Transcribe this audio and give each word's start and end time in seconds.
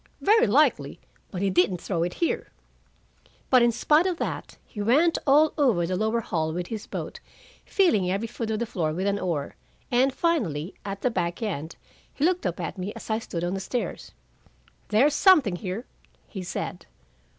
"Very 0.21 0.47
likely. 0.47 0.99
But 1.29 1.43
he 1.43 1.51
didn't 1.51 1.77
throw 1.79 2.01
it 2.01 2.15
here." 2.15 2.49
But 3.51 3.61
in 3.61 3.71
spite 3.71 4.07
of 4.07 4.17
that, 4.17 4.57
he 4.65 4.81
went 4.81 5.19
over 5.27 5.51
all 5.75 5.85
the 5.85 5.95
lower 5.95 6.21
hall 6.21 6.53
with 6.53 6.65
his 6.65 6.87
boat, 6.87 7.19
feeling 7.67 8.09
every 8.09 8.25
foot 8.27 8.49
of 8.49 8.57
the 8.57 8.65
floor 8.65 8.93
with 8.93 9.05
an 9.05 9.19
oar, 9.19 9.55
and 9.91 10.11
finally, 10.11 10.73
at 10.83 11.01
the 11.01 11.11
back 11.11 11.43
end, 11.43 11.75
he 12.15 12.25
looked 12.25 12.47
up 12.47 12.59
at 12.59 12.79
me 12.79 12.91
as 12.95 13.11
I 13.11 13.19
stood 13.19 13.43
on 13.43 13.53
the 13.53 13.59
stairs. 13.59 14.11
"There's 14.87 15.13
something 15.13 15.57
here," 15.57 15.85
he 16.27 16.41
said. 16.41 16.87